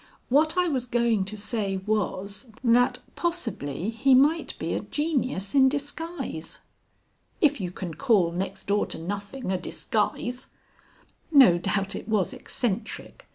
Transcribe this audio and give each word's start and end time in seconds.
"What 0.29 0.57
I 0.57 0.67
was 0.67 0.87
going 0.87 1.25
to 1.25 1.37
say 1.37 1.77
was, 1.77 2.51
that 2.63 2.97
possibly 3.15 3.91
he 3.91 4.15
might 4.15 4.57
be 4.57 4.73
a 4.73 4.79
genius 4.79 5.53
in 5.53 5.69
disguise." 5.69 6.59
"If 7.39 7.61
you 7.61 7.69
can 7.69 7.93
call 7.93 8.31
next 8.31 8.63
door 8.65 8.87
to 8.87 8.97
nothing 8.97 9.51
a 9.51 9.59
disguise." 9.59 10.47
"No 11.31 11.59
doubt 11.59 11.93
it 11.95 12.09
was 12.09 12.33
eccentric. 12.33 13.27